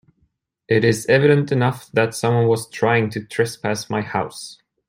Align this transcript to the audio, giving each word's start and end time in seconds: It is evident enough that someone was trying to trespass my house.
It 0.67 0.83
is 0.83 1.05
evident 1.05 1.51
enough 1.51 1.91
that 1.91 2.15
someone 2.15 2.47
was 2.47 2.67
trying 2.71 3.11
to 3.11 3.23
trespass 3.23 3.87
my 3.87 4.01
house. 4.01 4.57